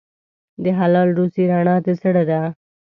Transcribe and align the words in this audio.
د 0.63 0.65
حلال 0.79 1.09
روزي 1.17 1.43
رڼا 1.51 1.75
د 1.85 1.87
زړه 2.01 2.23
ده. 2.29 2.41